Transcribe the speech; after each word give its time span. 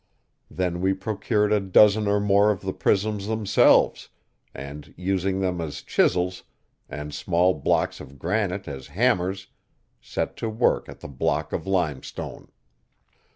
Then 0.49 0.81
we 0.81 0.95
procured 0.95 1.53
a 1.53 1.59
dozen 1.59 2.07
or 2.07 2.19
more 2.19 2.49
of 2.49 2.61
the 2.61 2.73
prisms 2.73 3.27
themselves, 3.27 4.09
and, 4.51 4.91
using 4.97 5.41
them 5.41 5.61
as 5.61 5.83
chisels, 5.83 6.41
and 6.89 7.13
small 7.13 7.53
blocks 7.53 7.99
of 7.99 8.17
granite 8.17 8.67
as 8.67 8.87
hammers, 8.87 9.49
set 10.01 10.35
to 10.37 10.49
work 10.49 10.89
at 10.89 11.01
the 11.01 11.07
block 11.07 11.53
of 11.53 11.67
limestone. 11.67 12.47